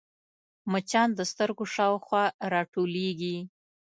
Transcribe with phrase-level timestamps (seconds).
[0.71, 3.37] مچان د سترګو شاوخوا راټولېږي